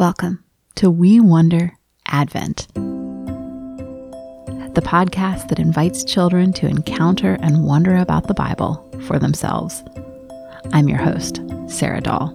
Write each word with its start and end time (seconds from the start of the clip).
Welcome 0.00 0.42
to 0.76 0.90
We 0.90 1.20
Wonder 1.20 1.76
Advent, 2.06 2.68
the 4.74 4.80
podcast 4.80 5.48
that 5.48 5.58
invites 5.58 6.04
children 6.04 6.54
to 6.54 6.66
encounter 6.66 7.36
and 7.42 7.66
wonder 7.66 7.98
about 7.98 8.26
the 8.26 8.32
Bible 8.32 8.90
for 9.06 9.18
themselves. 9.18 9.84
I'm 10.72 10.88
your 10.88 10.96
host, 10.96 11.42
Sarah 11.66 12.00
Dahl. 12.00 12.32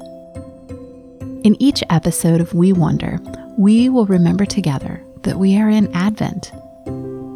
In 1.43 1.59
each 1.59 1.83
episode 1.89 2.39
of 2.39 2.53
We 2.53 2.71
Wonder, 2.71 3.17
we 3.57 3.89
will 3.89 4.05
remember 4.05 4.45
together 4.45 5.03
that 5.23 5.39
we 5.39 5.57
are 5.57 5.71
in 5.71 5.91
Advent, 5.95 6.51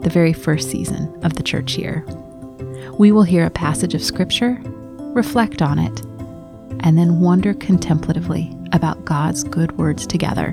the 0.03 0.11
very 0.13 0.33
first 0.33 0.69
season 0.69 1.11
of 1.25 1.37
the 1.37 1.43
church 1.43 1.75
year. 1.75 2.05
We 2.99 3.11
will 3.11 3.23
hear 3.23 3.47
a 3.47 3.49
passage 3.49 3.95
of 3.95 4.03
Scripture, 4.03 4.61
reflect 5.15 5.63
on 5.63 5.79
it, 5.79 6.01
and 6.81 6.99
then 6.99 7.19
wonder 7.19 7.55
contemplatively 7.55 8.55
about 8.71 9.05
God's 9.05 9.43
good 9.43 9.77
words 9.77 10.05
together 10.05 10.51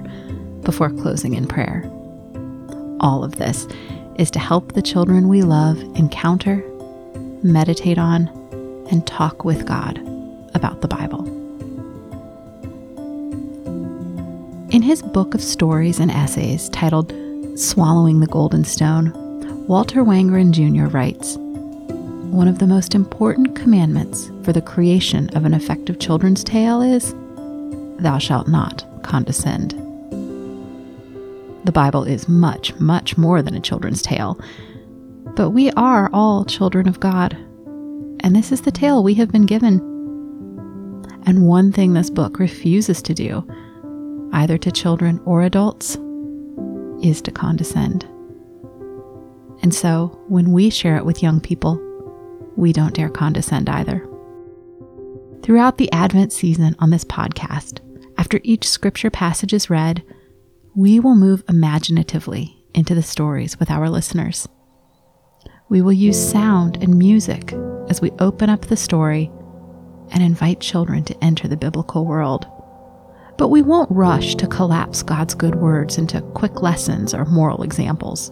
before 0.62 0.90
closing 0.90 1.34
in 1.34 1.46
prayer. 1.46 1.88
All 3.00 3.22
of 3.22 3.36
this 3.36 3.66
is 4.18 4.30
to 4.32 4.38
help 4.38 4.72
the 4.72 4.82
children 4.82 5.28
we 5.28 5.42
love 5.42 5.78
encounter, 5.96 6.64
meditate 7.42 7.98
on, 7.98 8.28
and 8.90 9.06
talk 9.06 9.44
with 9.44 9.66
God 9.66 9.98
about 10.54 10.80
the 10.80 10.88
Bible. 10.88 11.26
In 14.70 14.82
his 14.82 15.02
book 15.02 15.34
of 15.34 15.42
stories 15.42 16.00
and 16.00 16.10
essays 16.10 16.68
titled 16.70 17.12
Swallowing 17.58 18.20
the 18.20 18.26
Golden 18.26 18.64
Stone, 18.64 19.12
Walter 19.66 20.02
Wangerin 20.02 20.52
Jr. 20.52 20.86
writes 20.86 21.36
One 21.38 22.48
of 22.48 22.58
the 22.58 22.66
most 22.66 22.94
important 22.94 23.54
commandments 23.54 24.30
for 24.42 24.52
the 24.52 24.60
creation 24.60 25.28
of 25.36 25.44
an 25.44 25.54
effective 25.54 25.98
children's 25.98 26.44
tale 26.44 26.82
is 26.82 27.14
Thou 27.98 28.18
shalt 28.18 28.48
not 28.48 28.84
condescend. 29.02 29.72
The 31.64 31.72
Bible 31.72 32.04
is 32.04 32.28
much, 32.28 32.74
much 32.78 33.18
more 33.18 33.42
than 33.42 33.54
a 33.54 33.60
children's 33.60 34.02
tale, 34.02 34.40
but 35.34 35.50
we 35.50 35.70
are 35.72 36.10
all 36.12 36.44
children 36.44 36.88
of 36.88 37.00
God, 37.00 37.34
and 38.20 38.36
this 38.36 38.52
is 38.52 38.60
the 38.60 38.70
tale 38.70 39.02
we 39.02 39.14
have 39.14 39.32
been 39.32 39.46
given. 39.46 39.80
And 41.26 41.46
one 41.46 41.72
thing 41.72 41.92
this 41.92 42.08
book 42.08 42.38
refuses 42.38 43.02
to 43.02 43.14
do, 43.14 43.44
either 44.32 44.58
to 44.58 44.70
children 44.70 45.20
or 45.24 45.42
adults, 45.42 45.98
is 47.02 47.20
to 47.22 47.30
condescend. 47.32 48.04
And 49.62 49.74
so, 49.74 50.18
when 50.28 50.52
we 50.52 50.70
share 50.70 50.96
it 50.96 51.04
with 51.04 51.22
young 51.22 51.40
people, 51.40 51.82
we 52.56 52.72
don't 52.72 52.94
dare 52.94 53.08
condescend 53.08 53.68
either. 53.68 54.06
Throughout 55.42 55.78
the 55.78 55.90
Advent 55.92 56.32
season 56.32 56.76
on 56.78 56.90
this 56.90 57.04
podcast, 57.04 57.80
after 58.18 58.40
each 58.42 58.68
scripture 58.68 59.10
passage 59.10 59.52
is 59.52 59.70
read, 59.70 60.02
we 60.74 61.00
will 61.00 61.14
move 61.14 61.42
imaginatively 61.48 62.64
into 62.74 62.94
the 62.94 63.02
stories 63.02 63.58
with 63.58 63.70
our 63.70 63.88
listeners. 63.88 64.48
We 65.68 65.82
will 65.82 65.92
use 65.92 66.30
sound 66.30 66.82
and 66.82 66.98
music 66.98 67.52
as 67.88 68.00
we 68.00 68.10
open 68.18 68.50
up 68.50 68.66
the 68.66 68.76
story 68.76 69.30
and 70.10 70.22
invite 70.22 70.60
children 70.60 71.04
to 71.04 71.24
enter 71.24 71.48
the 71.48 71.56
biblical 71.56 72.04
world. 72.04 72.46
But 73.38 73.48
we 73.48 73.62
won't 73.62 73.90
rush 73.90 74.34
to 74.36 74.46
collapse 74.46 75.02
God's 75.02 75.34
good 75.34 75.56
words 75.56 75.98
into 75.98 76.20
quick 76.20 76.62
lessons 76.62 77.12
or 77.12 77.24
moral 77.24 77.62
examples. 77.62 78.30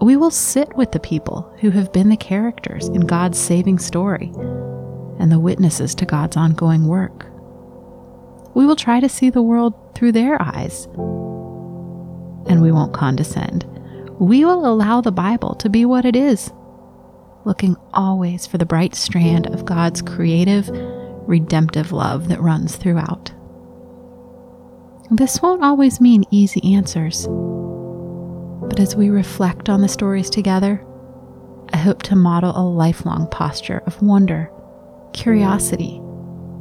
We 0.00 0.16
will 0.16 0.30
sit 0.30 0.76
with 0.76 0.92
the 0.92 1.00
people 1.00 1.52
who 1.60 1.70
have 1.70 1.92
been 1.92 2.10
the 2.10 2.16
characters 2.16 2.88
in 2.88 3.00
God's 3.00 3.38
saving 3.38 3.78
story 3.78 4.30
and 5.18 5.32
the 5.32 5.40
witnesses 5.40 5.94
to 5.96 6.04
God's 6.04 6.36
ongoing 6.36 6.86
work 6.86 7.26
we 8.56 8.64
will 8.64 8.74
try 8.74 9.00
to 9.00 9.08
see 9.08 9.28
the 9.28 9.42
world 9.42 9.74
through 9.94 10.12
their 10.12 10.40
eyes. 10.40 10.86
And 12.48 12.62
we 12.62 12.72
won't 12.72 12.94
condescend. 12.94 13.64
We 14.18 14.46
will 14.46 14.64
allow 14.64 15.02
the 15.02 15.12
Bible 15.12 15.54
to 15.56 15.68
be 15.68 15.84
what 15.84 16.06
it 16.06 16.16
is, 16.16 16.50
looking 17.44 17.76
always 17.92 18.46
for 18.46 18.56
the 18.56 18.64
bright 18.64 18.94
strand 18.94 19.46
of 19.48 19.66
God's 19.66 20.00
creative, 20.00 20.70
redemptive 21.28 21.92
love 21.92 22.28
that 22.28 22.40
runs 22.40 22.76
throughout. 22.76 23.30
This 25.10 25.42
won't 25.42 25.62
always 25.62 26.00
mean 26.00 26.24
easy 26.30 26.74
answers, 26.74 27.26
but 27.26 28.80
as 28.80 28.96
we 28.96 29.10
reflect 29.10 29.68
on 29.68 29.82
the 29.82 29.88
stories 29.88 30.30
together, 30.30 30.82
I 31.74 31.76
hope 31.76 32.02
to 32.04 32.16
model 32.16 32.56
a 32.56 32.64
lifelong 32.66 33.28
posture 33.30 33.82
of 33.84 34.00
wonder, 34.00 34.50
curiosity, 35.12 35.98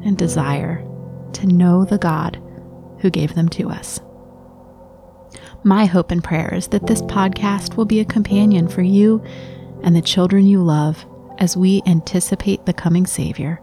and 0.03 0.18
desire 0.18 0.86
to 1.35 1.47
know 1.47 1.85
the 1.85 1.97
God 1.97 2.41
who 3.00 3.09
gave 3.09 3.35
them 3.35 3.50
to 3.50 3.69
us. 3.69 4.00
My 5.63 5.85
hope 5.85 6.12
and 6.12 6.23
prayer 6.23 6.53
is 6.53 6.68
that 6.68 6.88
this 6.88 7.01
podcast 7.03 7.75
will 7.75 7.85
be 7.85 8.00
a 8.00 8.06
companion 8.06 8.68
for 8.68 8.81
you 8.81 9.23
and 9.84 9.95
the 9.95 10.01
children 10.01 10.45
you 10.45 10.62
love 10.63 11.06
as 11.38 11.57
we 11.57 11.81
anticipate 11.85 12.66
the 12.66 12.74
coming 12.74 13.06
Savior 13.06 13.59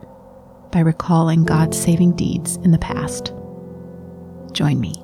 by 0.71 0.81
recalling 0.81 1.45
God's 1.45 1.81
saving 1.81 2.17
deeds 2.17 2.57
in 2.57 2.73
the 2.73 2.79
past. 2.79 3.33
Join 4.53 4.81
me 4.81 4.95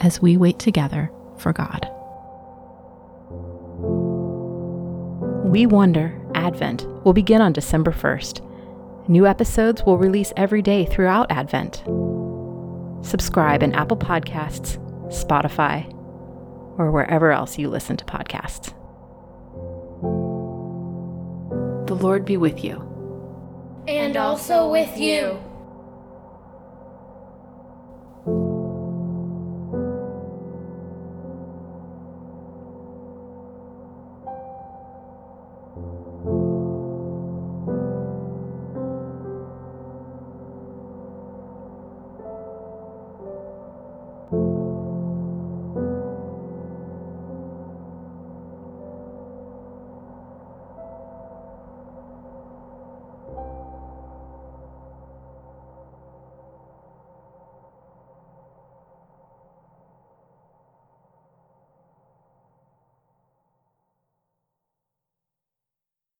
as 0.00 0.22
we 0.22 0.36
wait 0.36 0.58
together 0.58 1.10
for 1.36 1.52
God. 1.52 1.90
We 5.44 5.66
Wonder 5.66 6.18
Advent 6.34 6.86
will 7.04 7.12
begin 7.12 7.40
on 7.42 7.52
December 7.52 7.92
1st. 7.92 8.49
New 9.10 9.26
episodes 9.26 9.82
will 9.82 9.98
release 9.98 10.32
every 10.36 10.62
day 10.62 10.84
throughout 10.84 11.32
Advent. 11.32 11.82
Subscribe 13.04 13.60
in 13.60 13.74
Apple 13.74 13.96
Podcasts, 13.96 14.78
Spotify, 15.08 15.84
or 16.78 16.92
wherever 16.92 17.32
else 17.32 17.58
you 17.58 17.68
listen 17.68 17.96
to 17.96 18.04
podcasts. 18.04 18.72
The 21.88 21.94
Lord 21.96 22.24
be 22.24 22.36
with 22.36 22.62
you. 22.62 22.86
And 23.88 24.16
also 24.16 24.70
with 24.70 24.96
you. 24.96 25.40